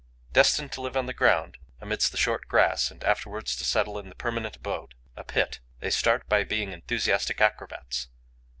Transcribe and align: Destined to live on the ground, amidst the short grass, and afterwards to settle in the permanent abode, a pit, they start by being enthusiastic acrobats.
Destined 0.33 0.71
to 0.71 0.81
live 0.81 0.97
on 0.97 1.05
the 1.05 1.13
ground, 1.13 1.59
amidst 1.79 2.11
the 2.11 2.17
short 2.17 2.47
grass, 2.47 2.89
and 2.89 3.03
afterwards 3.03 3.55
to 3.57 3.63
settle 3.63 3.99
in 3.99 4.09
the 4.09 4.15
permanent 4.15 4.55
abode, 4.55 4.95
a 5.15 5.23
pit, 5.23 5.59
they 5.79 5.91
start 5.91 6.27
by 6.27 6.43
being 6.43 6.71
enthusiastic 6.71 7.39
acrobats. 7.39 8.07